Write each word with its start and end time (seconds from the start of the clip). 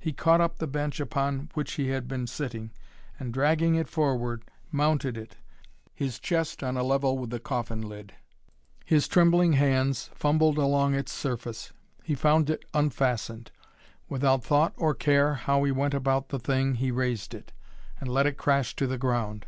He 0.00 0.12
caught 0.12 0.40
up 0.40 0.56
the 0.58 0.66
bench 0.66 0.98
upon 0.98 1.50
which 1.54 1.74
he 1.74 1.90
had 1.90 2.08
been 2.08 2.26
sitting 2.26 2.72
and, 3.20 3.32
dragging 3.32 3.76
it 3.76 3.86
forward, 3.88 4.42
mounted 4.72 5.16
it 5.16 5.20
and 5.20 5.30
stood, 5.82 5.92
his 5.94 6.18
chest 6.18 6.64
on 6.64 6.76
a 6.76 6.82
level 6.82 7.16
with 7.16 7.30
the 7.30 7.38
coffin 7.38 7.80
lid. 7.82 8.12
His 8.84 9.06
trembling 9.06 9.52
hands 9.52 10.10
fumbled 10.12 10.58
along 10.58 10.96
its 10.96 11.12
surface. 11.12 11.72
He 12.02 12.16
found 12.16 12.50
it 12.50 12.64
unfastened. 12.74 13.52
Without 14.08 14.42
thought 14.42 14.72
or 14.76 14.94
care 14.96 15.34
how 15.34 15.62
he 15.62 15.70
went 15.70 15.94
about 15.94 16.30
the 16.30 16.40
thing, 16.40 16.74
he 16.74 16.90
raised 16.90 17.32
it 17.32 17.52
and 18.00 18.10
let 18.10 18.26
it 18.26 18.36
crash 18.36 18.74
to 18.74 18.88
the 18.88 18.98
ground. 18.98 19.46